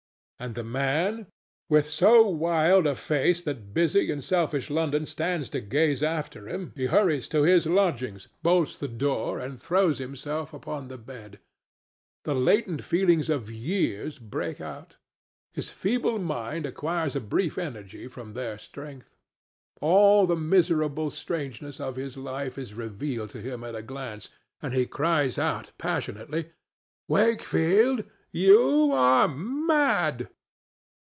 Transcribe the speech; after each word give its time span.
And 0.43 0.55
the 0.55 0.63
man? 0.63 1.27
With 1.69 1.87
so 1.87 2.27
wild 2.27 2.87
a 2.87 2.95
face 2.95 3.43
that 3.43 3.75
busy 3.75 4.11
and 4.11 4.23
selfish 4.23 4.71
London 4.71 5.05
stands 5.05 5.49
to 5.49 5.61
gaze 5.61 6.01
after 6.01 6.49
him 6.49 6.73
he 6.75 6.87
hurries 6.87 7.27
to 7.27 7.43
his 7.43 7.67
lodgings, 7.67 8.27
bolts 8.41 8.75
the 8.75 8.87
door 8.87 9.37
and 9.37 9.61
throws 9.61 9.99
himself 9.99 10.51
upon 10.51 10.87
the 10.87 10.97
bed. 10.97 11.37
The 12.23 12.33
latent 12.33 12.83
feelings 12.83 13.29
of 13.29 13.51
years 13.51 14.17
break 14.17 14.59
out; 14.59 14.95
his 15.53 15.69
feeble 15.69 16.17
mind 16.17 16.65
acquires 16.65 17.15
a 17.15 17.19
brief 17.21 17.59
energy 17.59 18.07
from 18.07 18.33
their 18.33 18.57
strength; 18.57 19.13
all 19.79 20.25
the 20.25 20.35
miserable 20.35 21.11
strangeness 21.11 21.79
of 21.79 21.97
his 21.97 22.17
life 22.17 22.57
is 22.57 22.73
revealed 22.73 23.29
to 23.29 23.41
him 23.41 23.63
at 23.63 23.75
a 23.75 23.83
glance, 23.83 24.29
and 24.59 24.73
he 24.73 24.87
cries 24.87 25.37
out 25.37 25.71
passionately, 25.77 26.49
"Wakefield, 27.07 27.97
Wakefield! 27.99 28.13
You 28.33 28.93
are 28.93 29.27
mad!" 29.27 30.29